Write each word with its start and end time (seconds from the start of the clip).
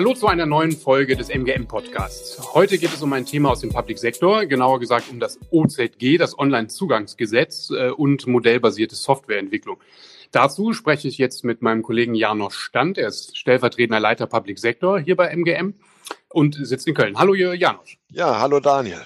Hallo 0.00 0.14
zu 0.14 0.28
einer 0.28 0.46
neuen 0.46 0.72
Folge 0.72 1.14
des 1.14 1.28
MGM 1.28 1.66
Podcasts. 1.66 2.54
Heute 2.54 2.78
geht 2.78 2.94
es 2.94 3.02
um 3.02 3.12
ein 3.12 3.26
Thema 3.26 3.50
aus 3.50 3.60
dem 3.60 3.68
Public 3.68 3.98
Sektor, 3.98 4.46
genauer 4.46 4.80
gesagt 4.80 5.10
um 5.10 5.20
das 5.20 5.38
OZG, 5.50 6.16
das 6.16 6.38
Online-Zugangsgesetz 6.38 7.68
äh, 7.68 7.90
und 7.90 8.26
modellbasierte 8.26 8.94
Softwareentwicklung. 8.94 9.76
Dazu 10.32 10.72
spreche 10.72 11.06
ich 11.06 11.18
jetzt 11.18 11.44
mit 11.44 11.60
meinem 11.60 11.82
Kollegen 11.82 12.14
Janos 12.14 12.54
Stand. 12.54 12.96
Er 12.96 13.08
ist 13.08 13.36
stellvertretender 13.36 14.00
Leiter 14.00 14.26
Public 14.26 14.58
Sektor 14.58 14.98
hier 14.98 15.16
bei 15.16 15.36
MGM 15.36 15.74
und 16.30 16.54
sitzt 16.54 16.88
in 16.88 16.94
Köln. 16.94 17.18
Hallo 17.18 17.34
Janos. 17.34 17.96
Ja, 18.10 18.40
hallo 18.40 18.58
Daniel. 18.58 19.02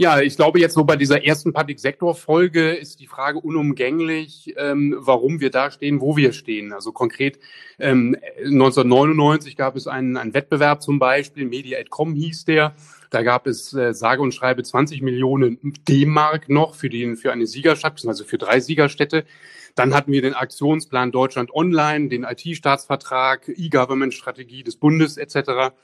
Ja, 0.00 0.18
ich 0.18 0.34
glaube, 0.36 0.58
jetzt 0.58 0.72
so 0.72 0.84
bei 0.84 0.96
dieser 0.96 1.26
ersten 1.26 1.52
Public-Sektor-Folge 1.52 2.70
ist 2.70 3.00
die 3.00 3.06
Frage 3.06 3.38
unumgänglich, 3.38 4.54
ähm, 4.56 4.96
warum 4.98 5.40
wir 5.40 5.50
da 5.50 5.70
stehen, 5.70 6.00
wo 6.00 6.16
wir 6.16 6.32
stehen. 6.32 6.72
Also 6.72 6.90
konkret 6.90 7.38
ähm, 7.78 8.16
1999 8.38 9.56
gab 9.56 9.76
es 9.76 9.86
einen, 9.86 10.16
einen 10.16 10.32
Wettbewerb 10.32 10.82
zum 10.82 10.98
Beispiel, 10.98 11.44
Media.com 11.44 12.14
hieß 12.14 12.46
der. 12.46 12.74
Da 13.10 13.22
gab 13.22 13.46
es 13.46 13.74
äh, 13.74 13.92
sage 13.92 14.22
und 14.22 14.32
schreibe 14.32 14.62
20 14.62 15.02
Millionen 15.02 15.58
D-Mark 15.86 16.48
noch 16.48 16.76
für, 16.76 16.88
den, 16.88 17.18
für 17.18 17.30
eine 17.30 17.46
Siegerschaft, 17.46 18.02
also 18.06 18.24
für 18.24 18.38
drei 18.38 18.58
Siegerstädte. 18.60 19.26
Dann 19.74 19.92
hatten 19.92 20.12
wir 20.12 20.22
den 20.22 20.32
Aktionsplan 20.32 21.12
Deutschland 21.12 21.52
Online, 21.52 22.08
den 22.08 22.24
IT-Staatsvertrag, 22.24 23.50
E-Government-Strategie 23.54 24.64
des 24.64 24.76
Bundes 24.76 25.18
etc. 25.18 25.74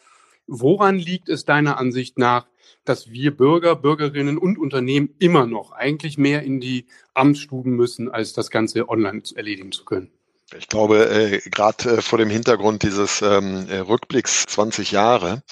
Woran 0.46 0.98
liegt 0.98 1.28
es 1.28 1.44
deiner 1.44 1.78
Ansicht 1.78 2.18
nach, 2.18 2.46
dass 2.84 3.10
wir 3.10 3.36
Bürger, 3.36 3.76
Bürgerinnen 3.76 4.38
und 4.38 4.58
Unternehmen 4.58 5.14
immer 5.18 5.46
noch 5.46 5.72
eigentlich 5.72 6.18
mehr 6.18 6.42
in 6.42 6.60
die 6.60 6.86
Amtsstuben 7.14 7.72
müssen, 7.74 8.10
als 8.10 8.32
das 8.32 8.50
Ganze 8.50 8.88
online 8.88 9.22
erledigen 9.34 9.72
zu 9.72 9.84
können? 9.84 10.10
Ich 10.56 10.68
glaube, 10.68 11.10
äh, 11.10 11.40
gerade 11.50 11.96
äh, 11.96 12.02
vor 12.02 12.18
dem 12.18 12.30
Hintergrund 12.30 12.84
dieses 12.84 13.20
ähm, 13.20 13.68
äh, 13.68 13.78
Rückblicks 13.78 14.44
20 14.46 14.92
Jahre, 14.92 15.42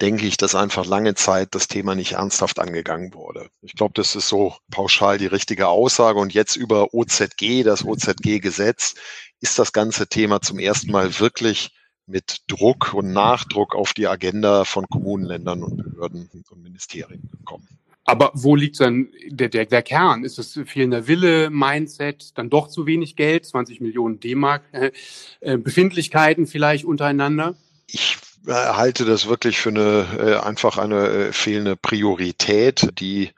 denke 0.00 0.24
ich, 0.24 0.36
dass 0.36 0.54
einfach 0.54 0.86
lange 0.86 1.14
Zeit 1.16 1.54
das 1.56 1.66
Thema 1.66 1.96
nicht 1.96 2.12
ernsthaft 2.12 2.60
angegangen 2.60 3.12
wurde. 3.12 3.48
Ich 3.62 3.74
glaube, 3.74 3.94
das 3.94 4.14
ist 4.14 4.28
so 4.28 4.54
pauschal 4.70 5.18
die 5.18 5.26
richtige 5.26 5.66
Aussage. 5.66 6.20
Und 6.20 6.32
jetzt 6.32 6.54
über 6.54 6.94
OZG, 6.94 7.64
das 7.64 7.84
OZG-Gesetz, 7.84 8.94
ist 9.40 9.58
das 9.58 9.72
ganze 9.72 10.06
Thema 10.06 10.40
zum 10.40 10.60
ersten 10.60 10.92
Mal 10.92 11.18
wirklich 11.18 11.72
mit 12.06 12.42
Druck 12.46 12.94
und 12.94 13.12
Nachdruck 13.12 13.74
auf 13.74 13.92
die 13.92 14.06
Agenda 14.06 14.64
von 14.64 14.86
Kommunen, 14.88 15.24
Ländern 15.24 15.62
und 15.62 15.76
Behörden 15.76 16.30
und 16.50 16.62
Ministerien 16.62 17.28
gekommen. 17.38 17.68
Aber 18.04 18.30
wo 18.34 18.54
liegt 18.54 18.78
dann 18.80 19.08
der, 19.26 19.48
der, 19.48 19.66
der 19.66 19.82
Kern? 19.82 20.24
Ist 20.24 20.38
es 20.38 20.58
fehlender 20.66 21.08
Wille, 21.08 21.50
Mindset, 21.50 22.38
dann 22.38 22.48
doch 22.48 22.68
zu 22.68 22.86
wenig 22.86 23.16
Geld, 23.16 23.44
20 23.44 23.80
Millionen 23.80 24.20
D-Mark, 24.20 24.62
äh, 24.70 24.92
äh, 25.40 25.58
Befindlichkeiten 25.58 26.46
vielleicht 26.46 26.84
untereinander? 26.84 27.56
Ich 27.88 28.16
äh, 28.46 28.52
halte 28.52 29.04
das 29.04 29.26
wirklich 29.26 29.58
für 29.58 29.70
eine 29.70 30.06
äh, 30.18 30.36
einfach 30.36 30.78
eine 30.78 31.08
äh, 31.08 31.32
fehlende 31.32 31.76
Priorität, 31.76 32.90
die 33.00 33.30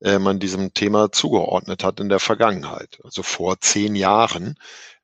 äh, 0.00 0.18
man 0.18 0.38
diesem 0.38 0.74
Thema 0.74 1.12
zugeordnet 1.12 1.84
hat 1.84 2.00
in 2.00 2.08
der 2.08 2.20
Vergangenheit. 2.20 2.98
Also 3.04 3.22
vor 3.22 3.60
zehn 3.60 3.94
Jahren 3.94 4.56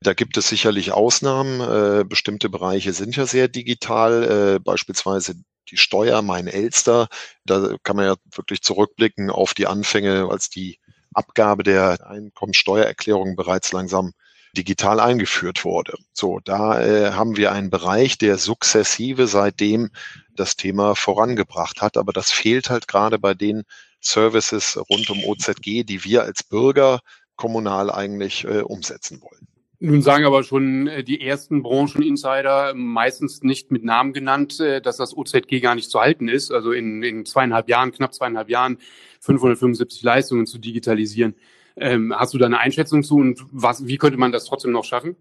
da 0.05 0.13
gibt 0.13 0.37
es 0.37 0.47
sicherlich 0.49 0.91
Ausnahmen. 0.91 1.61
Äh, 1.61 2.03
bestimmte 2.03 2.49
Bereiche 2.49 2.93
sind 2.93 3.15
ja 3.15 3.25
sehr 3.25 3.47
digital, 3.47 4.55
äh, 4.55 4.59
beispielsweise 4.59 5.35
die 5.71 5.77
Steuer, 5.77 6.21
mein 6.21 6.47
Elster. 6.47 7.07
Da 7.45 7.75
kann 7.81 7.95
man 7.95 8.05
ja 8.05 8.15
wirklich 8.35 8.61
zurückblicken 8.61 9.31
auf 9.31 9.55
die 9.55 9.65
Anfänge, 9.65 10.27
als 10.29 10.49
die 10.49 10.79
Abgabe 11.13 11.63
der 11.63 12.07
Einkommensteuererklärung 12.07 13.35
bereits 13.35 13.71
langsam 13.71 14.13
digital 14.55 14.99
eingeführt 14.99 15.65
wurde. 15.65 15.97
So, 16.13 16.39
da 16.43 17.13
haben 17.13 17.35
wir 17.35 17.51
einen 17.51 17.69
Bereich, 17.69 18.17
der 18.17 18.37
sukzessive 18.37 19.27
seitdem 19.27 19.89
das 20.35 20.55
Thema 20.55 20.95
vorangebracht 20.95 21.81
hat. 21.81 21.97
Aber 21.97 22.13
das 22.13 22.31
fehlt 22.31 22.69
halt 22.69 22.87
gerade 22.87 23.19
bei 23.19 23.33
den 23.33 23.63
Services 24.05 24.79
rund 24.89 25.09
um 25.09 25.23
OZG, 25.23 25.83
die 25.83 26.03
wir 26.03 26.23
als 26.23 26.43
Bürger 26.43 26.99
kommunal 27.35 27.91
eigentlich 27.91 28.45
äh, 28.45 28.61
umsetzen 28.61 29.21
wollen. 29.21 29.47
Nun 29.79 30.01
sagen 30.01 30.25
aber 30.25 30.43
schon 30.43 30.87
äh, 30.87 31.03
die 31.03 31.21
ersten 31.21 31.61
Brancheninsider, 31.61 32.73
meistens 32.73 33.43
nicht 33.43 33.71
mit 33.71 33.83
Namen 33.83 34.13
genannt, 34.13 34.59
äh, 34.59 34.81
dass 34.81 34.97
das 34.97 35.15
OZG 35.15 35.59
gar 35.61 35.75
nicht 35.75 35.89
zu 35.89 35.99
halten 35.99 36.27
ist. 36.27 36.51
Also 36.51 36.71
in, 36.71 37.03
in 37.03 37.25
zweieinhalb 37.25 37.69
Jahren, 37.69 37.91
knapp 37.91 38.13
zweieinhalb 38.13 38.49
Jahren, 38.49 38.77
575 39.19 40.01
Leistungen 40.03 40.45
zu 40.45 40.59
digitalisieren. 40.59 41.35
Ähm, 41.75 42.13
hast 42.15 42.33
du 42.33 42.37
da 42.37 42.45
eine 42.45 42.59
Einschätzung 42.59 43.03
zu 43.03 43.15
und 43.17 43.43
was, 43.51 43.85
wie 43.85 43.97
könnte 43.97 44.17
man 44.17 44.31
das 44.31 44.45
trotzdem 44.45 44.71
noch 44.71 44.85
schaffen? 44.85 45.17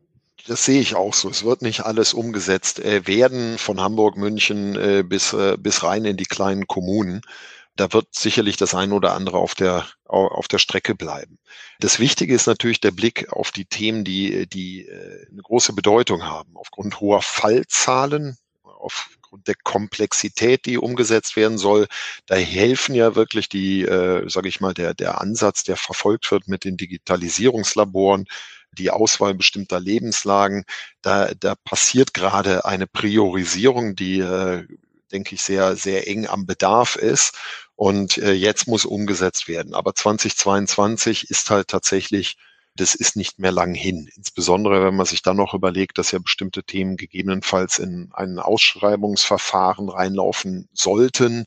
Das 0.47 0.65
sehe 0.65 0.81
ich 0.81 0.95
auch 0.95 1.15
so. 1.15 1.29
Es 1.29 1.45
wird 1.45 1.63
nicht 1.63 1.85
alles 1.85 2.15
umgesetzt 2.15 2.79
äh, 2.79 3.07
werden 3.07 3.59
von 3.59 3.81
Hamburg, 3.81 4.17
München 4.17 4.77
äh, 4.77 5.03
bis, 5.03 5.33
äh, 5.33 5.57
bis 5.59 5.83
rein 5.83 6.05
in 6.05 6.17
die 6.17 6.27
kleinen 6.27 6.67
Kommunen 6.67 7.23
da 7.77 7.93
wird 7.93 8.15
sicherlich 8.15 8.57
das 8.57 8.75
eine 8.75 8.95
oder 8.95 9.15
andere 9.15 9.39
auf 9.39 9.55
der, 9.55 9.87
auf 10.05 10.49
der 10.49 10.59
Strecke 10.59 10.95
bleiben. 10.95 11.39
Das 11.81 11.99
Wichtige 11.99 12.35
ist 12.35 12.47
natürlich 12.47 12.81
der 12.81 12.93
Blick 12.93 13.33
auf 13.33 13.51
die 13.51 13.65
Themen, 13.65 14.05
die, 14.05 14.47
die 14.49 14.87
äh, 14.87 15.27
eine 15.31 15.43
große 15.43 15.73
Bedeutung 15.73 16.25
haben. 16.25 16.57
Aufgrund 16.57 17.01
hoher 17.01 17.23
Fallzahlen, 17.23 18.37
aufgrund 18.63 19.49
der 19.49 19.57
Komplexität, 19.63 20.67
die 20.67 20.79
umgesetzt 20.79 21.37
werden 21.37 21.59
soll, 21.59 21.89
da 22.27 22.37
helfen 22.37 22.95
ja 22.95 23.17
wirklich 23.17 23.49
die, 23.49 23.83
äh, 23.83 24.29
sage 24.29 24.49
ich 24.49 24.61
mal, 24.61 24.75
der, 24.75 24.95
der 24.95 25.21
Ansatz, 25.21 25.65
der 25.65 25.77
verfolgt 25.77 26.31
wird 26.31 26.47
mit 26.47 26.65
den 26.65 26.77
Digitalisierungslaboren, 26.77 28.27
die 28.73 28.91
Auswahl 28.91 29.35
bestimmter 29.35 29.81
Lebenslagen. 29.81 30.65
Da, 31.03 31.33
da 31.35 31.55
passiert 31.57 32.15
gerade 32.15 32.65
eine 32.65 32.87
Priorisierung, 32.87 33.97
die, 33.97 34.21
äh, 34.21 34.67
denke 35.13 35.35
ich, 35.35 35.43
sehr, 35.43 35.77
sehr 35.77 36.09
eng 36.09 36.27
am 36.27 36.47
Bedarf 36.47 36.97
ist. 36.97 37.37
Und 37.77 38.19
äh, 38.19 38.33
jetzt 38.33 38.69
muss 38.69 38.85
umgesetzt 38.85 39.49
werden. 39.49 39.75
Aber 39.75 39.95
2022 39.95 41.31
ist 41.31 41.51
halt 41.51 41.69
tatsächlich, 41.69 42.37
das 42.77 42.95
ist 42.95 43.17
nicht 43.17 43.39
mehr 43.39 43.53
lang 43.53 43.75
hin. 43.75 44.09
Insbesondere, 44.17 44.85
wenn 44.85 44.97
man 44.97 45.07
sich 45.07 45.23
dann 45.23 45.37
noch 45.37 45.55
überlegt, 45.55 45.99
dass 45.99 46.13
ja 46.13 46.19
bestimmte 46.19 46.65
Themen 46.65 46.97
gegebenenfalls 46.97 47.79
in 47.79 48.11
ein 48.13 48.39
Ausschreibungsverfahren 48.39 49.89
reinlaufen 49.89 50.69
sollten 50.73 51.47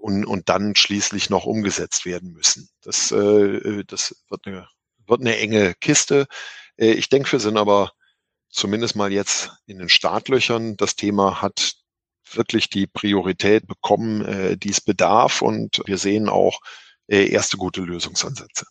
und, 0.00 0.24
und 0.24 0.48
dann 0.48 0.74
schließlich 0.74 1.30
noch 1.30 1.44
umgesetzt 1.44 2.04
werden 2.04 2.32
müssen. 2.32 2.68
Das, 2.82 3.12
äh, 3.12 3.84
das 3.84 4.16
wird, 4.28 4.46
eine, 4.46 4.68
wird 5.06 5.20
eine 5.20 5.36
enge 5.38 5.74
Kiste. 5.74 6.26
Äh, 6.76 6.92
ich 6.92 7.08
denke, 7.08 7.32
wir 7.32 7.40
sind 7.40 7.56
aber 7.58 7.92
zumindest 8.48 8.96
mal 8.96 9.12
jetzt 9.12 9.50
in 9.66 9.78
den 9.78 9.88
Startlöchern. 9.88 10.76
Das 10.76 10.96
Thema 10.96 11.42
hat 11.42 11.74
wirklich 12.36 12.70
die 12.70 12.86
Priorität 12.86 13.66
bekommen, 13.66 14.24
äh, 14.24 14.56
die 14.56 14.70
es 14.70 14.80
bedarf. 14.80 15.42
Und 15.42 15.82
wir 15.86 15.98
sehen 15.98 16.28
auch 16.28 16.60
äh, 17.06 17.30
erste 17.30 17.56
gute 17.56 17.82
Lösungsansätze. 17.82 18.66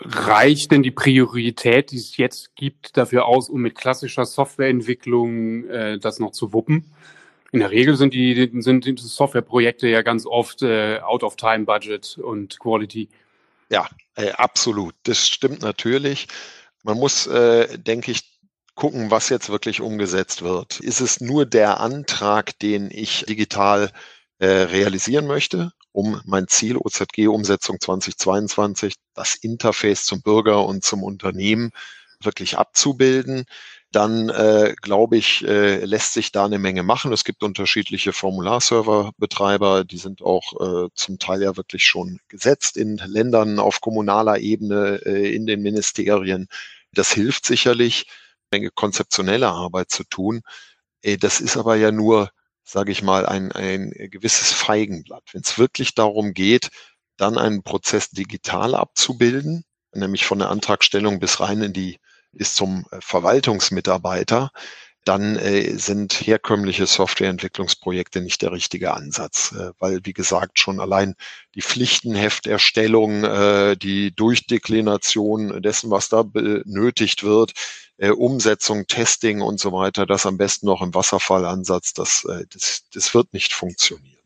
Reicht 0.00 0.70
denn 0.70 0.82
die 0.82 0.90
Priorität, 0.90 1.90
die 1.90 1.96
es 1.96 2.16
jetzt 2.16 2.54
gibt, 2.56 2.96
dafür 2.96 3.26
aus, 3.26 3.48
um 3.48 3.60
mit 3.60 3.74
klassischer 3.74 4.26
Softwareentwicklung 4.26 5.68
äh, 5.68 5.98
das 5.98 6.18
noch 6.18 6.32
zu 6.32 6.52
wuppen? 6.52 6.92
In 7.52 7.60
der 7.60 7.70
Regel 7.70 7.96
sind 7.96 8.14
die, 8.14 8.50
sind 8.58 8.84
die 8.84 8.96
Softwareprojekte 8.96 9.86
ja 9.86 10.02
ganz 10.02 10.26
oft 10.26 10.62
äh, 10.62 10.98
out 11.00 11.22
of 11.22 11.36
time 11.36 11.64
budget 11.64 12.18
und 12.18 12.58
quality. 12.58 13.08
Ja, 13.70 13.88
äh, 14.16 14.32
absolut. 14.32 14.94
Das 15.04 15.28
stimmt 15.28 15.62
natürlich. 15.62 16.26
Man 16.82 16.98
muss, 16.98 17.26
äh, 17.26 17.78
denke 17.78 18.10
ich, 18.10 18.33
gucken, 18.74 19.10
was 19.10 19.28
jetzt 19.28 19.50
wirklich 19.50 19.80
umgesetzt 19.80 20.42
wird. 20.42 20.80
Ist 20.80 21.00
es 21.00 21.20
nur 21.20 21.46
der 21.46 21.80
Antrag, 21.80 22.58
den 22.58 22.90
ich 22.90 23.24
digital 23.26 23.90
äh, 24.38 24.46
realisieren 24.46 25.26
möchte, 25.26 25.72
um 25.92 26.20
mein 26.24 26.48
Ziel 26.48 26.76
OZG-Umsetzung 26.76 27.80
2022, 27.80 28.94
das 29.14 29.34
Interface 29.34 30.04
zum 30.04 30.22
Bürger 30.22 30.64
und 30.66 30.84
zum 30.84 31.02
Unternehmen 31.02 31.70
wirklich 32.20 32.58
abzubilden? 32.58 33.46
dann 33.94 34.28
äh, 34.28 34.74
glaube 34.80 35.16
ich, 35.16 35.46
äh, 35.46 35.84
lässt 35.84 36.14
sich 36.14 36.32
da 36.32 36.44
eine 36.44 36.58
Menge 36.58 36.82
machen. 36.82 37.12
Es 37.12 37.24
gibt 37.24 37.42
unterschiedliche 37.42 38.12
Formularserverbetreiber, 38.12 39.84
die 39.84 39.98
sind 39.98 40.20
auch 40.22 40.86
äh, 40.86 40.88
zum 40.94 41.18
Teil 41.18 41.42
ja 41.42 41.56
wirklich 41.56 41.84
schon 41.84 42.18
gesetzt 42.28 42.76
in 42.76 42.96
Ländern 42.96 43.58
auf 43.58 43.80
kommunaler 43.80 44.38
Ebene, 44.38 45.00
äh, 45.04 45.32
in 45.32 45.46
den 45.46 45.62
Ministerien. 45.62 46.48
Das 46.92 47.12
hilft 47.12 47.46
sicherlich. 47.46 48.06
Menge 48.54 48.70
konzeptionelle 48.70 49.48
Arbeit 49.48 49.90
zu 49.90 50.04
tun. 50.04 50.42
Äh, 51.02 51.16
das 51.16 51.40
ist 51.40 51.56
aber 51.56 51.76
ja 51.76 51.90
nur, 51.90 52.30
sage 52.62 52.92
ich 52.92 53.02
mal, 53.02 53.26
ein, 53.26 53.52
ein 53.52 53.90
gewisses 54.10 54.52
Feigenblatt. 54.52 55.24
Wenn 55.32 55.42
es 55.42 55.58
wirklich 55.58 55.94
darum 55.94 56.34
geht, 56.34 56.70
dann 57.16 57.38
einen 57.38 57.62
Prozess 57.62 58.10
digital 58.10 58.74
abzubilden, 58.74 59.64
nämlich 59.92 60.24
von 60.24 60.38
der 60.38 60.50
Antragstellung 60.50 61.20
bis 61.20 61.40
rein 61.40 61.62
in 61.62 61.72
die 61.72 61.98
bis 62.32 62.54
zum 62.54 62.84
äh, 62.90 62.98
Verwaltungsmitarbeiter, 63.00 64.50
dann 65.04 65.36
äh, 65.36 65.76
sind 65.76 66.14
herkömmliche 66.14 66.86
Softwareentwicklungsprojekte 66.86 68.20
nicht 68.20 68.42
der 68.42 68.52
richtige 68.52 68.94
Ansatz, 68.94 69.52
äh, 69.52 69.72
weil 69.78 70.00
wie 70.04 70.12
gesagt 70.12 70.58
schon 70.58 70.80
allein 70.80 71.14
die 71.54 71.62
Pflichtenhefterstellung, 71.62 73.24
äh, 73.24 73.76
die 73.76 74.14
Durchdeklination 74.14 75.62
dessen, 75.62 75.90
was 75.90 76.08
da 76.08 76.22
benötigt 76.22 77.22
wird, 77.22 77.52
äh, 77.98 78.10
Umsetzung, 78.10 78.86
Testing 78.86 79.40
und 79.40 79.60
so 79.60 79.72
weiter, 79.72 80.06
das 80.06 80.26
am 80.26 80.36
besten 80.36 80.66
noch 80.66 80.82
im 80.82 80.94
Wasserfallansatz, 80.94 81.92
das, 81.92 82.24
äh, 82.28 82.44
das, 82.50 82.84
das 82.92 83.14
wird 83.14 83.32
nicht 83.32 83.52
funktionieren. 83.52 84.18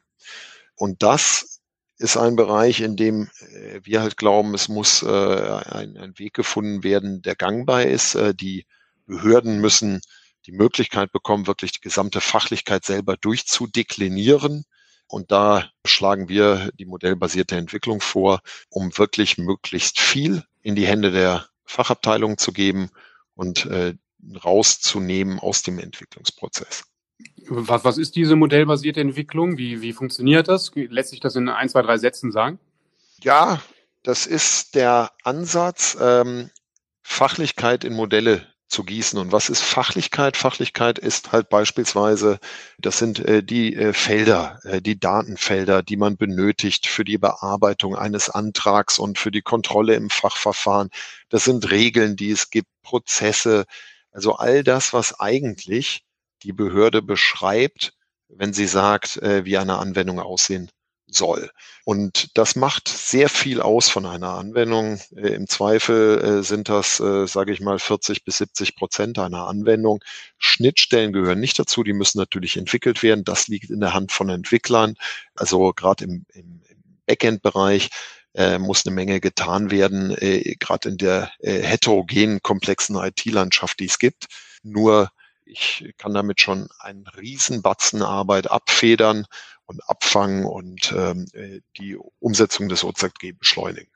Und 0.76 1.02
das 1.02 1.60
ist 1.98 2.16
ein 2.16 2.36
Bereich, 2.36 2.80
in 2.80 2.96
dem 2.96 3.28
äh, 3.52 3.80
wir 3.82 4.00
halt 4.00 4.16
glauben, 4.16 4.54
es 4.54 4.68
muss 4.68 5.02
äh, 5.02 5.06
ein, 5.08 5.96
ein 5.96 6.18
Weg 6.18 6.34
gefunden 6.34 6.84
werden, 6.84 7.22
der 7.22 7.34
gangbar 7.34 7.82
ist. 7.82 8.14
Äh, 8.14 8.34
die 8.34 8.66
Behörden 9.06 9.60
müssen 9.60 10.00
die 10.48 10.52
Möglichkeit 10.52 11.12
bekommen, 11.12 11.46
wirklich 11.46 11.72
die 11.72 11.80
gesamte 11.80 12.22
Fachlichkeit 12.22 12.84
selber 12.84 13.16
durchzudeklinieren. 13.18 14.64
Und 15.06 15.30
da 15.30 15.70
schlagen 15.84 16.28
wir 16.28 16.70
die 16.78 16.86
modellbasierte 16.86 17.56
Entwicklung 17.56 18.00
vor, 18.00 18.40
um 18.70 18.96
wirklich 18.96 19.36
möglichst 19.36 20.00
viel 20.00 20.42
in 20.62 20.74
die 20.74 20.86
Hände 20.86 21.10
der 21.10 21.46
Fachabteilung 21.64 22.38
zu 22.38 22.52
geben 22.52 22.90
und 23.34 23.66
äh, 23.66 23.94
rauszunehmen 24.42 25.38
aus 25.38 25.62
dem 25.62 25.78
Entwicklungsprozess. 25.78 26.84
Was, 27.48 27.84
was 27.84 27.98
ist 27.98 28.16
diese 28.16 28.34
modellbasierte 28.34 29.00
Entwicklung? 29.00 29.58
Wie, 29.58 29.82
wie 29.82 29.92
funktioniert 29.92 30.48
das? 30.48 30.72
Lässt 30.74 31.10
sich 31.10 31.20
das 31.20 31.36
in 31.36 31.48
ein, 31.50 31.68
zwei, 31.68 31.82
drei 31.82 31.98
Sätzen 31.98 32.32
sagen? 32.32 32.58
Ja, 33.22 33.60
das 34.02 34.26
ist 34.26 34.74
der 34.74 35.12
Ansatz, 35.24 35.96
ähm, 36.00 36.50
Fachlichkeit 37.02 37.84
in 37.84 37.94
Modelle 37.94 38.46
zu 38.68 38.84
gießen. 38.84 39.18
Und 39.18 39.32
was 39.32 39.48
ist 39.48 39.62
Fachlichkeit? 39.62 40.36
Fachlichkeit 40.36 40.98
ist 40.98 41.32
halt 41.32 41.48
beispielsweise, 41.48 42.38
das 42.78 42.98
sind 42.98 43.18
äh, 43.20 43.42
die 43.42 43.74
äh, 43.74 43.92
Felder, 43.92 44.60
äh, 44.64 44.80
die 44.80 44.98
Datenfelder, 44.98 45.82
die 45.82 45.96
man 45.96 46.16
benötigt 46.16 46.86
für 46.86 47.04
die 47.04 47.18
Bearbeitung 47.18 47.96
eines 47.96 48.30
Antrags 48.30 48.98
und 48.98 49.18
für 49.18 49.30
die 49.30 49.42
Kontrolle 49.42 49.94
im 49.94 50.10
Fachverfahren. 50.10 50.90
Das 51.28 51.44
sind 51.44 51.70
Regeln, 51.70 52.16
die 52.16 52.30
es 52.30 52.50
gibt, 52.50 52.68
Prozesse, 52.82 53.64
also 54.12 54.34
all 54.36 54.62
das, 54.64 54.92
was 54.92 55.18
eigentlich 55.20 56.04
die 56.42 56.52
Behörde 56.52 57.02
beschreibt, 57.02 57.92
wenn 58.28 58.52
sie 58.52 58.66
sagt, 58.66 59.16
äh, 59.18 59.44
wie 59.44 59.58
eine 59.58 59.78
Anwendung 59.78 60.20
aussehen 60.20 60.70
soll. 61.10 61.50
Und 61.84 62.36
das 62.36 62.56
macht 62.56 62.88
sehr 62.88 63.28
viel 63.28 63.60
aus 63.60 63.88
von 63.88 64.06
einer 64.06 64.34
Anwendung. 64.34 65.00
Äh, 65.16 65.28
Im 65.28 65.48
Zweifel 65.48 66.18
äh, 66.20 66.42
sind 66.42 66.68
das, 66.68 67.00
äh, 67.00 67.26
sage 67.26 67.52
ich 67.52 67.60
mal, 67.60 67.78
40 67.78 68.24
bis 68.24 68.38
70 68.38 68.76
Prozent 68.76 69.18
einer 69.18 69.46
Anwendung. 69.46 70.02
Schnittstellen 70.38 71.12
gehören 71.12 71.40
nicht 71.40 71.58
dazu, 71.58 71.82
die 71.82 71.94
müssen 71.94 72.18
natürlich 72.18 72.56
entwickelt 72.56 73.02
werden. 73.02 73.24
Das 73.24 73.48
liegt 73.48 73.70
in 73.70 73.80
der 73.80 73.94
Hand 73.94 74.12
von 74.12 74.28
Entwicklern. 74.28 74.96
Also 75.34 75.72
gerade 75.72 76.04
im, 76.04 76.26
im, 76.34 76.62
im 76.68 76.82
Backend-Bereich 77.06 77.88
äh, 78.34 78.58
muss 78.58 78.86
eine 78.86 78.94
Menge 78.94 79.20
getan 79.20 79.70
werden, 79.70 80.10
äh, 80.18 80.56
gerade 80.60 80.90
in 80.90 80.98
der 80.98 81.32
äh, 81.40 81.62
heterogenen, 81.62 82.42
komplexen 82.42 82.96
IT-Landschaft, 82.96 83.80
die 83.80 83.86
es 83.86 83.98
gibt. 83.98 84.26
Nur 84.62 85.10
ich 85.44 85.94
kann 85.96 86.12
damit 86.12 86.40
schon 86.40 86.68
einen 86.78 87.06
Riesenbatzen 87.06 88.02
Arbeit 88.02 88.50
abfedern 88.50 89.26
und 89.68 89.88
abfangen 89.88 90.44
und 90.44 90.92
ähm, 90.96 91.26
äh, 91.32 91.60
die 91.76 91.96
Umsetzung 92.18 92.68
des 92.68 92.82
OZG 92.84 93.32
beschleunigen. 93.38 93.92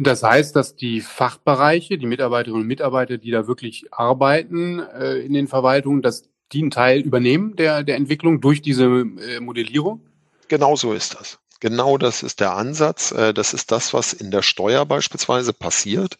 Das 0.00 0.22
heißt, 0.22 0.54
dass 0.54 0.76
die 0.76 1.00
Fachbereiche, 1.00 1.96
die 1.96 2.06
Mitarbeiterinnen 2.06 2.62
und 2.62 2.66
Mitarbeiter, 2.66 3.18
die 3.18 3.30
da 3.30 3.46
wirklich 3.46 3.86
arbeiten 3.92 4.80
äh, 4.80 5.18
in 5.18 5.32
den 5.32 5.48
Verwaltungen, 5.48 6.02
dass 6.02 6.28
die 6.52 6.60
einen 6.60 6.70
Teil 6.70 7.00
übernehmen 7.00 7.56
der, 7.56 7.82
der 7.82 7.96
Entwicklung 7.96 8.40
durch 8.40 8.62
diese 8.62 8.84
äh, 8.84 9.40
Modellierung? 9.40 10.00
Genau 10.48 10.76
so 10.76 10.92
ist 10.92 11.14
das. 11.14 11.38
Genau 11.60 11.96
das 11.98 12.22
ist 12.22 12.40
der 12.40 12.54
Ansatz. 12.54 13.12
Äh, 13.12 13.32
das 13.32 13.54
ist 13.54 13.70
das, 13.70 13.94
was 13.94 14.12
in 14.12 14.30
der 14.30 14.42
Steuer 14.42 14.84
beispielsweise 14.84 15.52
passiert. 15.52 16.18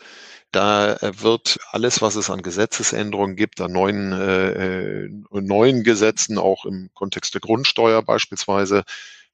Da 0.55 0.95
äh, 0.95 1.21
wird 1.21 1.59
alles, 1.73 2.01
was 2.01 2.15
es 2.15 2.31
an 2.31 2.43
Gesetzesänderungen 2.43 3.35
gibt, 3.35 3.61
an 3.61 3.73
neuen, 3.73 4.13
äh, 4.13 5.03
äh, 5.07 5.11
neuen 5.33 5.83
Gesetzen, 5.83 6.39
auch 6.39 6.65
im 6.65 6.91
Kontext 6.95 7.35
der 7.35 7.41
Grundsteuer 7.41 8.03
beispielsweise, 8.03 8.85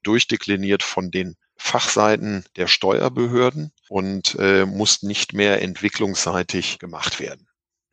durchdekliniert 0.03 0.83
von 0.83 1.11
den 1.11 1.37
Fachseiten 1.57 2.45
der 2.57 2.69
Steuerbehörden 2.69 3.71
und 3.91 4.35
äh, 4.41 4.65
muss 4.65 5.03
nicht 5.03 5.35
mehr 5.35 5.61
entwicklungsseitig 5.61 6.79
gemacht 6.79 7.21
werden. 7.21 7.47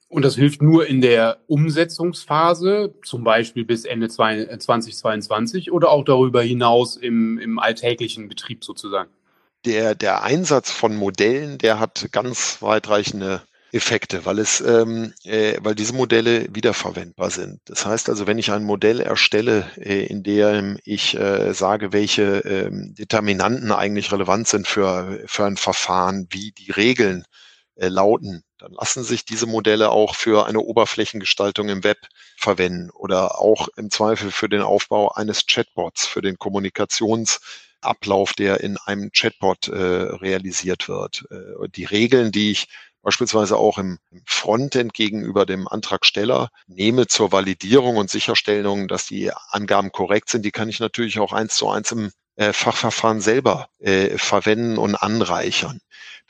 Und 0.08 0.24
das 0.24 0.36
hilft 0.36 0.62
nur 0.62 0.88
in 0.88 1.02
der 1.02 1.44
Umsetzungsphase, 1.48 2.96
zum 3.04 3.26
Beispiel 3.26 3.66
bis 3.66 3.84
Ende 3.84 4.08
2022 4.08 5.74
oder 5.74 5.90
auch 5.90 6.06
darüber 6.06 6.42
hinaus 6.42 6.96
im, 6.96 7.38
im 7.40 7.60
alltäglichen 7.60 8.30
Betrieb 8.30 8.64
sozusagen? 8.64 9.10
Der, 9.68 9.96
der 9.96 10.24
Einsatz 10.24 10.72
von 10.72 10.96
Modellen, 10.96 11.58
der 11.58 11.80
hat 11.80 12.08
ganz 12.14 12.62
weitreichende 12.62 13.42
Effekte, 13.74 14.26
weil 14.26 14.40
es, 14.40 14.62
ähm, 14.62 15.14
äh, 15.26 15.58
weil 15.60 15.76
diese 15.76 15.94
Modelle 15.94 16.48
wiederverwendbar 16.56 17.32
sind. 17.32 17.60
Das 17.66 17.86
heißt 17.86 18.08
also, 18.08 18.26
wenn 18.26 18.38
ich 18.38 18.50
ein 18.50 18.64
Modell 18.64 19.02
erstelle, 19.02 19.70
äh, 19.76 20.06
in 20.06 20.24
dem 20.24 20.80
ich 20.86 21.18
äh, 21.18 21.54
sage, 21.54 21.92
welche 21.92 22.46
äh, 22.46 22.70
Determinanten 22.72 23.74
eigentlich 23.74 24.10
relevant 24.14 24.48
sind 24.48 24.68
für, 24.70 25.22
für 25.26 25.46
ein 25.46 25.58
Verfahren, 25.58 26.28
wie 26.30 26.54
die 26.54 26.72
Regeln 26.72 27.26
äh, 27.76 27.90
lauten, 27.90 28.44
dann 28.58 28.72
lassen 28.72 29.04
sich 29.04 29.26
diese 29.26 29.48
Modelle 29.48 29.90
auch 29.90 30.16
für 30.16 30.48
eine 30.48 30.62
Oberflächengestaltung 30.62 31.68
im 31.68 31.84
Web 31.84 31.98
verwenden 32.38 32.90
oder 32.92 33.42
auch 33.42 33.68
im 33.76 33.92
Zweifel 33.92 34.32
für 34.32 34.48
den 34.48 34.62
Aufbau 34.62 35.12
eines 35.12 35.46
Chatbots, 35.46 36.08
für 36.08 36.22
den 36.22 36.38
Kommunikations- 36.38 37.42
Ablauf, 37.82 38.34
der 38.34 38.62
in 38.62 38.78
einem 38.78 39.12
Chatbot 39.12 39.68
äh, 39.68 39.76
realisiert 39.76 40.88
wird. 40.88 41.26
Äh, 41.32 41.70
die 41.70 41.86
Regeln, 41.86 42.32
die 42.32 42.52
ich 42.52 42.68
beispielsweise 43.02 43.58
auch 43.58 43.78
im 43.78 44.00
Frontend 44.26 44.94
gegenüber 44.94 45.46
dem 45.46 45.68
Antragsteller 45.68 46.50
nehme 46.68 47.08
zur 47.08 47.32
Validierung 47.32 47.98
und 47.98 48.10
Sicherstellung, 48.10 48.88
dass 48.88 49.06
die 49.06 49.32
Angaben 49.50 49.92
korrekt 49.92 50.30
sind, 50.30 50.44
die 50.44 50.52
kann 50.52 50.70
ich 50.70 50.80
natürlich 50.80 51.20
auch 51.20 51.32
eins 51.32 51.56
zu 51.56 51.70
eins 51.70 51.92
im 51.92 52.12
äh, 52.36 52.54
Fachverfahren 52.54 53.22
selber 53.22 53.70
äh, 53.80 54.18
verwenden 54.18 54.78
und 54.78 54.96
anreichern. 54.96 55.80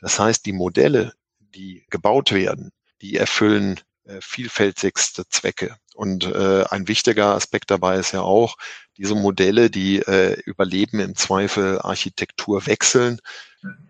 Das 0.00 0.18
heißt, 0.18 0.46
die 0.46 0.52
Modelle, 0.52 1.14
die 1.40 1.84
gebaut 1.90 2.32
werden, 2.32 2.70
die 3.02 3.16
erfüllen 3.16 3.80
äh, 4.04 4.20
vielfältigste 4.20 5.28
Zwecke. 5.28 5.76
Und 5.98 6.26
äh, 6.26 6.62
ein 6.70 6.86
wichtiger 6.86 7.34
Aspekt 7.34 7.72
dabei 7.72 7.96
ist 7.96 8.12
ja 8.12 8.20
auch, 8.20 8.54
diese 8.98 9.16
Modelle, 9.16 9.68
die 9.68 9.98
äh, 9.98 10.40
überleben 10.42 11.00
im 11.00 11.16
Zweifel 11.16 11.80
Architektur 11.80 12.66
wechseln 12.66 13.18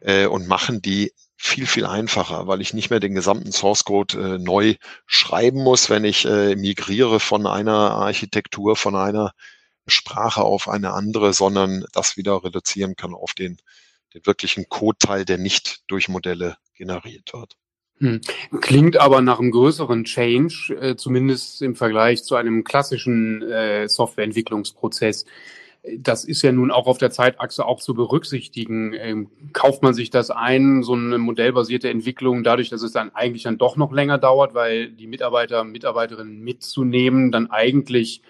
äh, 0.00 0.24
und 0.24 0.48
machen 0.48 0.80
die 0.80 1.12
viel, 1.36 1.66
viel 1.66 1.84
einfacher, 1.84 2.46
weil 2.46 2.62
ich 2.62 2.72
nicht 2.72 2.88
mehr 2.88 2.98
den 2.98 3.14
gesamten 3.14 3.52
Source 3.52 3.84
Code 3.84 4.36
äh, 4.36 4.38
neu 4.38 4.76
schreiben 5.06 5.62
muss, 5.62 5.90
wenn 5.90 6.04
ich 6.04 6.24
äh, 6.24 6.56
migriere 6.56 7.20
von 7.20 7.46
einer 7.46 7.90
Architektur, 7.90 8.74
von 8.74 8.96
einer 8.96 9.32
Sprache 9.86 10.40
auf 10.40 10.66
eine 10.66 10.94
andere, 10.94 11.34
sondern 11.34 11.84
das 11.92 12.16
wieder 12.16 12.42
reduzieren 12.42 12.96
kann 12.96 13.12
auf 13.12 13.34
den, 13.34 13.58
den 14.14 14.24
wirklichen 14.24 14.70
Code-Teil, 14.70 15.26
der 15.26 15.36
nicht 15.36 15.82
durch 15.88 16.08
Modelle 16.08 16.56
generiert 16.74 17.34
wird. 17.34 17.58
Hm. 18.00 18.20
Klingt 18.60 18.96
aber 18.96 19.20
nach 19.22 19.40
einem 19.40 19.50
größeren 19.50 20.04
Change, 20.04 20.76
äh, 20.80 20.96
zumindest 20.96 21.62
im 21.62 21.74
Vergleich 21.74 22.22
zu 22.22 22.36
einem 22.36 22.62
klassischen 22.62 23.42
äh, 23.42 23.88
Softwareentwicklungsprozess. 23.88 25.24
Das 25.96 26.24
ist 26.24 26.42
ja 26.42 26.52
nun 26.52 26.70
auch 26.70 26.86
auf 26.86 26.98
der 26.98 27.10
Zeitachse 27.10 27.64
auch 27.64 27.80
zu 27.80 27.94
berücksichtigen. 27.94 28.92
Ähm, 28.94 29.30
kauft 29.52 29.82
man 29.82 29.94
sich 29.94 30.10
das 30.10 30.30
ein, 30.30 30.82
so 30.82 30.92
eine 30.94 31.18
modellbasierte 31.18 31.88
Entwicklung, 31.88 32.44
dadurch, 32.44 32.68
dass 32.68 32.82
es 32.82 32.92
dann 32.92 33.14
eigentlich 33.14 33.42
dann 33.44 33.58
doch 33.58 33.76
noch 33.76 33.92
länger 33.92 34.18
dauert, 34.18 34.54
weil 34.54 34.90
die 34.90 35.06
Mitarbeiter, 35.06 35.64
Mitarbeiterinnen 35.64 36.40
mitzunehmen, 36.40 37.32
dann 37.32 37.50
eigentlich 37.50 38.22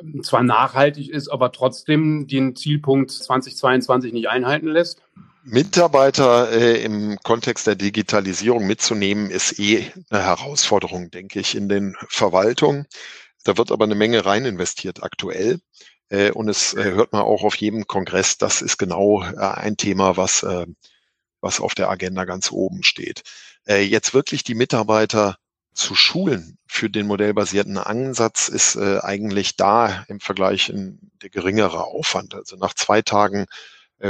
ähm, 0.00 0.22
zwar 0.24 0.42
nachhaltig 0.42 1.10
ist, 1.10 1.28
aber 1.28 1.52
trotzdem 1.52 2.26
den 2.26 2.56
Zielpunkt 2.56 3.12
2022 3.12 4.12
nicht 4.12 4.28
einhalten 4.28 4.68
lässt? 4.68 5.00
Mitarbeiter 5.44 6.50
äh, 6.52 6.82
im 6.82 7.18
Kontext 7.22 7.66
der 7.66 7.76
Digitalisierung 7.76 8.66
mitzunehmen, 8.66 9.30
ist 9.30 9.58
eh 9.58 9.90
eine 10.10 10.22
Herausforderung, 10.22 11.10
denke 11.10 11.40
ich, 11.40 11.54
in 11.54 11.68
den 11.68 11.96
Verwaltungen. 12.08 12.86
Da 13.44 13.56
wird 13.56 13.72
aber 13.72 13.84
eine 13.84 13.94
Menge 13.94 14.26
rein 14.26 14.44
investiert 14.44 15.02
aktuell. 15.02 15.60
Äh, 16.10 16.32
und 16.32 16.48
es 16.48 16.74
äh, 16.74 16.84
hört 16.92 17.12
man 17.12 17.22
auch 17.22 17.42
auf 17.42 17.54
jedem 17.56 17.86
Kongress, 17.86 18.36
das 18.36 18.60
ist 18.62 18.76
genau 18.76 19.22
äh, 19.22 19.36
ein 19.38 19.76
Thema, 19.76 20.16
was, 20.16 20.42
äh, 20.42 20.66
was 21.40 21.60
auf 21.60 21.74
der 21.74 21.88
Agenda 21.88 22.24
ganz 22.24 22.50
oben 22.52 22.82
steht. 22.82 23.22
Äh, 23.66 23.82
jetzt 23.82 24.12
wirklich 24.12 24.44
die 24.44 24.54
Mitarbeiter 24.54 25.36
zu 25.72 25.94
schulen 25.94 26.58
für 26.66 26.90
den 26.90 27.06
modellbasierten 27.06 27.78
Ansatz 27.78 28.48
ist 28.48 28.76
eigentlich 28.76 29.56
da 29.56 30.04
im 30.08 30.18
Vergleich 30.18 30.68
in 30.68 30.98
der 31.22 31.30
geringere 31.30 31.84
Aufwand. 31.84 32.34
Also 32.34 32.56
nach 32.56 32.74
zwei 32.74 33.02
Tagen 33.02 33.46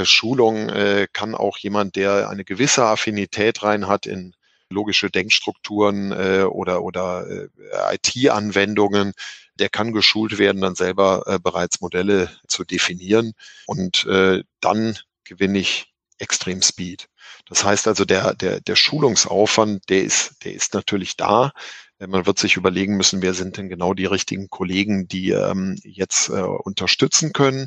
Schulung 0.04 0.68
äh, 0.68 1.08
kann 1.12 1.34
auch 1.34 1.58
jemand, 1.58 1.96
der 1.96 2.28
eine 2.28 2.44
gewisse 2.44 2.84
Affinität 2.84 3.62
rein 3.62 3.88
hat 3.88 4.06
in 4.06 4.34
logische 4.70 5.10
Denkstrukturen 5.10 6.12
äh, 6.12 6.44
oder, 6.44 6.82
oder 6.82 7.26
äh, 7.28 7.48
IT-Anwendungen, 7.96 9.12
der 9.56 9.68
kann 9.68 9.92
geschult 9.92 10.38
werden, 10.38 10.62
dann 10.62 10.74
selber 10.74 11.24
äh, 11.26 11.38
bereits 11.38 11.80
Modelle 11.80 12.30
zu 12.46 12.64
definieren. 12.64 13.32
Und 13.66 14.06
äh, 14.06 14.42
dann 14.60 14.96
gewinne 15.24 15.58
ich 15.58 15.92
extrem 16.18 16.62
Speed. 16.62 17.08
Das 17.46 17.64
heißt 17.64 17.88
also, 17.88 18.04
der, 18.04 18.34
der, 18.34 18.60
der 18.60 18.76
Schulungsaufwand, 18.76 19.88
der 19.88 20.04
ist, 20.04 20.44
der 20.44 20.54
ist 20.54 20.74
natürlich 20.74 21.16
da. 21.16 21.52
Man 21.98 22.24
wird 22.24 22.38
sich 22.38 22.56
überlegen 22.56 22.96
müssen, 22.96 23.20
wer 23.20 23.34
sind 23.34 23.58
denn 23.58 23.68
genau 23.68 23.92
die 23.92 24.06
richtigen 24.06 24.48
Kollegen, 24.48 25.06
die 25.06 25.30
ähm, 25.30 25.76
jetzt 25.82 26.30
äh, 26.30 26.32
unterstützen 26.32 27.32
können. 27.32 27.66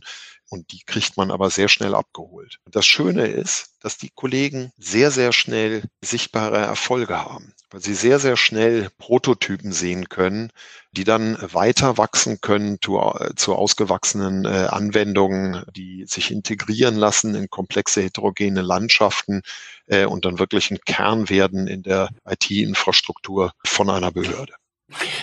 Und 0.49 0.71
die 0.71 0.83
kriegt 0.85 1.17
man 1.17 1.31
aber 1.31 1.49
sehr 1.49 1.67
schnell 1.67 1.95
abgeholt. 1.95 2.59
Das 2.69 2.85
Schöne 2.85 3.27
ist, 3.27 3.73
dass 3.81 3.97
die 3.97 4.11
Kollegen 4.13 4.71
sehr, 4.77 5.09
sehr 5.09 5.33
schnell 5.33 5.83
sichtbare 6.03 6.57
Erfolge 6.57 7.17
haben, 7.17 7.53
weil 7.71 7.81
sie 7.81 7.95
sehr, 7.95 8.19
sehr 8.19 8.37
schnell 8.37 8.89
Prototypen 8.97 9.73
sehen 9.73 10.09
können, 10.09 10.51
die 10.91 11.03
dann 11.03 11.37
weiter 11.41 11.97
wachsen 11.97 12.39
können 12.39 12.77
zu, 12.81 13.01
zu 13.35 13.55
ausgewachsenen 13.55 14.45
äh, 14.45 14.67
Anwendungen, 14.69 15.63
die 15.75 16.05
sich 16.07 16.31
integrieren 16.31 16.95
lassen 16.95 17.35
in 17.35 17.49
komplexe 17.49 18.01
heterogene 18.01 18.61
Landschaften 18.61 19.41
äh, 19.87 20.05
und 20.05 20.25
dann 20.25 20.39
wirklich 20.39 20.71
ein 20.71 20.79
Kern 20.85 21.29
werden 21.29 21.67
in 21.67 21.83
der 21.83 22.09
IT-Infrastruktur 22.25 23.53
von 23.65 23.89
einer 23.89 24.11
Behörde. 24.11 24.53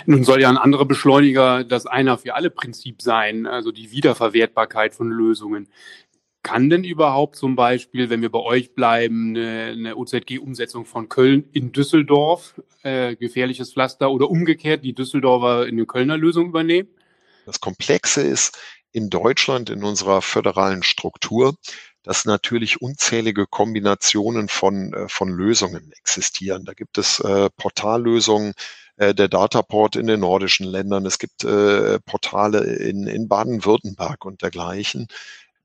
Nun 0.06 0.24
soll 0.24 0.40
ja 0.40 0.48
ein 0.48 0.56
anderer 0.56 0.84
Beschleuniger 0.84 1.64
das 1.64 1.86
einer 1.86 2.18
für 2.18 2.34
alle 2.34 2.50
Prinzip 2.50 3.02
sein, 3.02 3.46
also 3.46 3.72
die 3.72 3.90
Wiederverwertbarkeit 3.90 4.94
von 4.94 5.10
Lösungen. 5.10 5.68
Kann 6.42 6.70
denn 6.70 6.84
überhaupt 6.84 7.36
zum 7.36 7.54
Beispiel, 7.54 8.08
wenn 8.08 8.22
wir 8.22 8.30
bei 8.30 8.38
euch 8.38 8.74
bleiben, 8.74 9.36
eine, 9.36 9.72
eine 9.72 9.96
OZG-Umsetzung 9.96 10.86
von 10.86 11.10
Köln 11.10 11.44
in 11.52 11.72
Düsseldorf, 11.72 12.60
äh, 12.82 13.14
gefährliches 13.14 13.74
Pflaster 13.74 14.10
oder 14.10 14.30
umgekehrt 14.30 14.82
die 14.82 14.94
Düsseldorfer 14.94 15.66
in 15.66 15.76
die 15.76 15.84
Kölner 15.84 16.16
Lösung 16.16 16.48
übernehmen? 16.48 16.88
Das 17.44 17.60
Komplexe 17.60 18.22
ist 18.22 18.58
in 18.92 19.10
Deutschland 19.10 19.68
in 19.68 19.84
unserer 19.84 20.22
föderalen 20.22 20.82
Struktur, 20.82 21.56
dass 22.02 22.24
natürlich 22.24 22.80
unzählige 22.80 23.46
Kombinationen 23.46 24.48
von, 24.48 24.94
äh, 24.94 25.08
von 25.08 25.28
Lösungen 25.28 25.92
existieren. 25.92 26.64
Da 26.64 26.72
gibt 26.72 26.96
es 26.96 27.20
äh, 27.20 27.50
Portallösungen, 27.56 28.54
äh, 29.00 29.14
der 29.14 29.28
Dataport 29.28 29.96
in 29.96 30.06
den 30.06 30.20
nordischen 30.20 30.66
Ländern, 30.66 31.06
es 31.06 31.18
gibt 31.18 31.42
äh, 31.44 31.98
Portale 32.00 32.60
in, 32.60 33.06
in 33.06 33.28
Baden-Württemberg 33.28 34.26
und 34.26 34.42
dergleichen. 34.42 35.08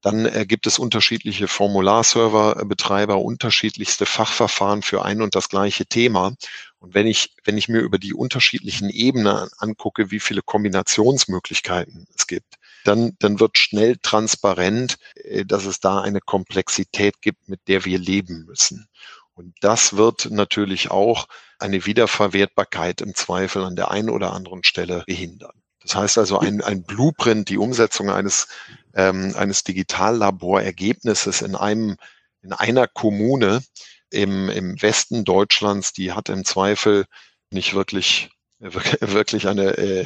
Dann 0.01 0.25
äh, 0.25 0.45
gibt 0.47 0.67
es 0.67 0.79
unterschiedliche 0.79 1.49
Formularserverbetreiber, 1.49 3.19
unterschiedlichste 3.19 4.05
Fachverfahren 4.05 4.83
für 4.83 5.03
ein 5.03 5.21
und 5.21 5.35
das 5.35 5.49
gleiche 5.49 5.85
Thema. 5.85 6.35
Und 6.79 6.93
wenn 6.93 7.07
ich, 7.07 7.35
wenn 7.43 7.57
ich 7.57 7.67
mir 7.67 7.79
über 7.79 7.97
die 7.97 8.13
unterschiedlichen 8.13 8.89
Ebenen 8.89 9.49
angucke, 9.57 10.11
wie 10.11 10.21
viele 10.21 10.41
Kombinationsmöglichkeiten 10.41 12.07
es 12.15 12.27
gibt, 12.27 12.55
dann, 12.85 13.17
dann 13.19 13.41
wird 13.41 13.57
schnell 13.57 13.97
transparent, 14.01 14.97
äh, 15.15 15.43
dass 15.43 15.65
es 15.65 15.81
da 15.81 15.99
eine 15.99 16.21
Komplexität 16.21 17.21
gibt, 17.21 17.49
mit 17.49 17.67
der 17.67 17.83
wir 17.83 17.99
leben 17.99 18.45
müssen. 18.45 18.87
Und 19.35 19.53
das 19.61 19.97
wird 19.97 20.31
natürlich 20.31 20.91
auch 20.91 21.27
eine 21.59 21.85
Wiederverwertbarkeit 21.85 23.01
im 23.01 23.15
Zweifel 23.15 23.63
an 23.63 23.75
der 23.75 23.91
einen 23.91 24.09
oder 24.09 24.33
anderen 24.33 24.63
Stelle 24.63 25.03
behindern. 25.05 25.61
Das 25.81 25.95
heißt 25.95 26.17
also, 26.17 26.39
ein, 26.39 26.61
ein 26.61 26.83
Blueprint, 26.83 27.49
die 27.49 27.57
Umsetzung 27.57 28.09
eines, 28.09 28.47
ähm, 28.95 29.35
eines 29.35 29.63
Digitallaborergebnisses 29.63 31.41
in 31.41 31.55
einem, 31.55 31.97
in 32.41 32.53
einer 32.53 32.87
Kommune 32.87 33.61
im, 34.09 34.49
im 34.49 34.81
Westen 34.81 35.25
Deutschlands, 35.25 35.93
die 35.93 36.13
hat 36.13 36.29
im 36.29 36.45
Zweifel 36.45 37.05
nicht 37.51 37.75
wirklich, 37.75 38.29
wirklich 38.59 39.47
eine 39.47 39.77
äh, 39.77 40.05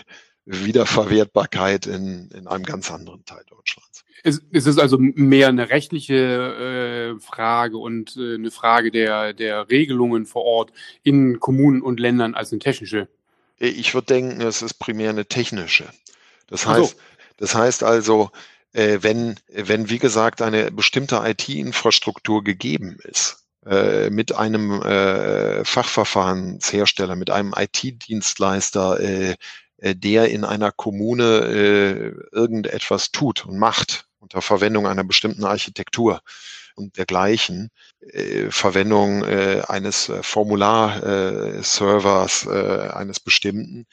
Wiederverwertbarkeit 0.49 1.85
in, 1.85 2.29
in 2.31 2.47
einem 2.47 2.63
ganz 2.63 2.91
anderen 2.91 3.23
Teil 3.25 3.43
Deutschlands. 3.47 4.03
Es, 4.23 4.41
es 4.51 4.65
ist 4.65 4.79
also 4.79 4.97
mehr 4.99 5.47
eine 5.47 5.69
rechtliche 5.69 7.15
äh, 7.15 7.19
Frage 7.19 7.77
und 7.77 8.17
äh, 8.17 8.35
eine 8.35 8.51
Frage 8.51 8.91
der, 8.91 9.33
der 9.33 9.69
Regelungen 9.69 10.25
vor 10.25 10.43
Ort 10.43 10.73
in 11.03 11.39
Kommunen 11.39 11.81
und 11.81 11.99
Ländern 11.99 12.33
als 12.33 12.51
eine 12.51 12.59
technische. 12.59 13.07
Ich 13.59 13.93
würde 13.93 14.07
denken, 14.07 14.41
es 14.41 14.61
ist 14.61 14.75
primär 14.75 15.11
eine 15.11 15.25
technische. 15.25 15.85
Das 16.47 16.65
heißt, 16.65 16.91
so. 16.91 17.01
das 17.37 17.55
heißt 17.55 17.83
also, 17.83 18.31
äh, 18.73 18.99
wenn, 19.01 19.35
wenn, 19.53 19.89
wie 19.89 19.99
gesagt, 19.99 20.41
eine 20.41 20.71
bestimmte 20.71 21.21
IT-Infrastruktur 21.23 22.43
gegeben 22.43 22.97
ist, 23.03 23.45
äh, 23.65 24.09
mit 24.09 24.35
einem 24.35 24.81
äh, 24.81 25.63
Fachverfahrenshersteller, 25.63 27.15
mit 27.15 27.29
einem 27.29 27.53
IT-Dienstleister, 27.55 28.99
äh, 28.99 29.31
äh, 29.31 29.35
der 29.81 30.29
in 30.29 30.43
einer 30.43 30.71
Kommune 30.71 31.23
äh, 31.23 32.13
irgendetwas 32.31 33.11
tut 33.11 33.45
und 33.45 33.57
macht 33.57 34.05
unter 34.19 34.41
Verwendung 34.41 34.87
einer 34.87 35.03
bestimmten 35.03 35.43
Architektur 35.45 36.21
und 36.75 36.97
dergleichen, 36.97 37.69
äh, 38.01 38.51
Verwendung 38.51 39.23
äh, 39.23 39.63
eines 39.67 40.09
äh, 40.09 40.21
Formularservers 40.23 42.45
äh, 42.45 42.89
eines 42.93 43.19
bestimmten, 43.19 43.85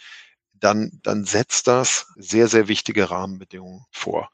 dann, 0.55 0.93
dann 1.03 1.25
setzt 1.25 1.67
das 1.67 2.07
sehr, 2.17 2.49
sehr 2.49 2.69
wichtige 2.69 3.11
Rahmenbedingungen 3.11 3.85
vor. 3.91 4.31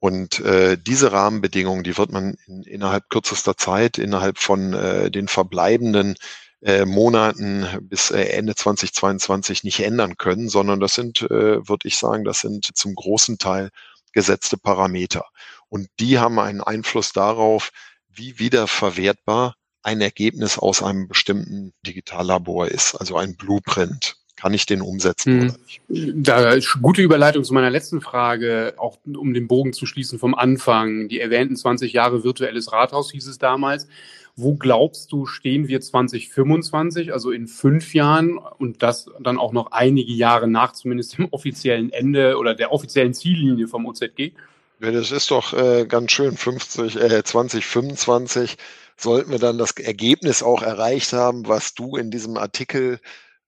Und 0.00 0.40
äh, 0.40 0.76
diese 0.76 1.12
Rahmenbedingungen, 1.12 1.84
die 1.84 1.96
wird 1.96 2.10
man 2.10 2.34
in, 2.46 2.64
innerhalb 2.64 3.08
kürzester 3.08 3.56
Zeit, 3.56 3.98
innerhalb 3.98 4.38
von 4.38 4.72
äh, 4.72 5.12
den 5.12 5.28
verbleibenden 5.28 6.16
äh, 6.62 6.84
Monaten 6.84 7.66
bis 7.82 8.10
äh, 8.10 8.22
Ende 8.22 8.54
2022 8.54 9.64
nicht 9.64 9.80
ändern 9.80 10.16
können, 10.16 10.48
sondern 10.48 10.80
das 10.80 10.94
sind, 10.94 11.22
äh, 11.22 11.68
würde 11.68 11.88
ich 11.88 11.96
sagen, 11.96 12.24
das 12.24 12.40
sind 12.40 12.70
zum 12.76 12.94
großen 12.94 13.38
Teil 13.38 13.70
gesetzte 14.12 14.56
Parameter. 14.58 15.24
Und 15.68 15.88
die 15.98 16.18
haben 16.18 16.38
einen 16.38 16.60
Einfluss 16.60 17.12
darauf, 17.12 17.70
wie 18.08 18.38
wiederverwertbar 18.38 19.56
ein 19.82 20.00
Ergebnis 20.00 20.58
aus 20.58 20.82
einem 20.82 21.08
bestimmten 21.08 21.72
Digitallabor 21.84 22.68
ist, 22.68 22.94
also 22.94 23.16
ein 23.16 23.36
Blueprint. 23.36 24.16
Kann 24.36 24.54
ich 24.54 24.66
den 24.66 24.80
umsetzen 24.80 25.32
hm. 25.32 25.48
oder 25.48 25.58
nicht? 25.58 25.80
Da 26.26 26.56
gute 26.80 27.02
Überleitung 27.02 27.44
zu 27.44 27.54
meiner 27.54 27.70
letzten 27.70 28.00
Frage, 28.00 28.74
auch 28.76 28.98
um 29.04 29.34
den 29.34 29.46
Bogen 29.46 29.72
zu 29.72 29.86
schließen 29.86 30.18
vom 30.18 30.34
Anfang. 30.34 31.08
Die 31.08 31.20
erwähnten 31.20 31.54
20 31.54 31.92
Jahre 31.92 32.24
virtuelles 32.24 32.72
Rathaus 32.72 33.12
hieß 33.12 33.26
es 33.28 33.38
damals. 33.38 33.86
Wo 34.34 34.54
glaubst 34.54 35.12
du, 35.12 35.26
stehen 35.26 35.68
wir 35.68 35.80
2025, 35.80 37.12
also 37.12 37.30
in 37.30 37.46
fünf 37.48 37.92
Jahren 37.92 38.38
und 38.38 38.82
das 38.82 39.10
dann 39.20 39.38
auch 39.38 39.52
noch 39.52 39.72
einige 39.72 40.12
Jahre 40.12 40.48
nach 40.48 40.72
zumindest 40.72 41.18
dem 41.18 41.28
offiziellen 41.30 41.92
Ende 41.92 42.38
oder 42.38 42.54
der 42.54 42.72
offiziellen 42.72 43.12
Ziellinie 43.12 43.68
vom 43.68 43.84
OZG? 43.84 44.32
Ja, 44.80 44.90
das 44.90 45.10
ist 45.10 45.30
doch 45.30 45.52
äh, 45.52 45.86
ganz 45.86 46.12
schön. 46.12 46.36
50, 46.36 46.96
äh, 46.96 47.22
2025 47.22 48.56
sollten 48.96 49.30
wir 49.30 49.38
dann 49.38 49.58
das 49.58 49.72
Ergebnis 49.72 50.42
auch 50.42 50.62
erreicht 50.62 51.12
haben, 51.12 51.46
was 51.46 51.74
du 51.74 51.96
in 51.96 52.10
diesem 52.10 52.36
Artikel 52.38 53.00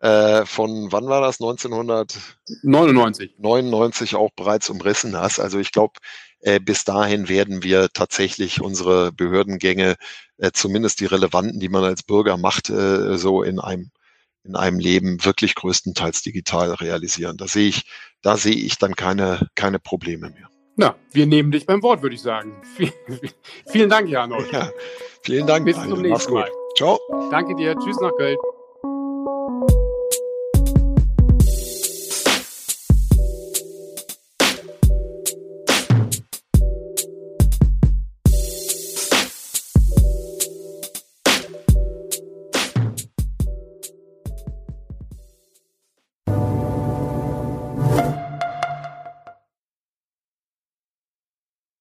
äh, 0.04 0.44
von, 0.44 0.92
wann 0.92 1.06
war 1.06 1.22
das? 1.22 1.40
1999 1.40 3.36
99 3.38 4.16
auch 4.16 4.30
bereits 4.36 4.68
umrissen 4.68 5.16
hast. 5.16 5.40
Also 5.40 5.58
ich 5.58 5.72
glaube, 5.72 5.94
äh, 6.40 6.60
bis 6.60 6.84
dahin 6.84 7.30
werden 7.30 7.62
wir 7.62 7.88
tatsächlich 7.88 8.60
unsere 8.60 9.12
Behördengänge, 9.12 9.96
äh, 10.36 10.50
zumindest 10.52 11.00
die 11.00 11.06
relevanten, 11.06 11.58
die 11.58 11.70
man 11.70 11.84
als 11.84 12.02
Bürger 12.02 12.36
macht, 12.36 12.68
äh, 12.68 13.16
so 13.16 13.42
in 13.42 13.58
einem 13.58 13.90
in 14.46 14.56
einem 14.56 14.78
Leben 14.78 15.24
wirklich 15.24 15.54
größtenteils 15.54 16.20
digital 16.20 16.74
realisieren. 16.74 17.38
Da 17.38 17.48
sehe 17.48 17.66
ich, 17.66 17.90
da 18.20 18.36
sehe 18.36 18.52
ich 18.54 18.76
dann 18.76 18.94
keine, 18.94 19.48
keine 19.54 19.78
Probleme 19.78 20.28
mehr. 20.28 20.50
Na, 20.76 20.96
wir 21.12 21.24
nehmen 21.24 21.50
dich 21.50 21.64
beim 21.64 21.82
Wort, 21.82 22.02
würde 22.02 22.14
ich 22.14 22.20
sagen. 22.20 22.60
vielen 23.66 23.88
Dank, 23.88 24.10
Jan. 24.10 24.34
Ja, 24.52 24.70
vielen 25.22 25.46
Dank. 25.46 25.64
Bis 25.64 25.76
zum 25.76 26.02
nächsten 26.02 26.34
Mal. 26.34 26.50
Ciao. 26.76 27.00
Danke 27.30 27.56
dir. 27.56 27.74
Tschüss 27.78 27.98
nach 28.02 28.12
Köln. 28.18 28.36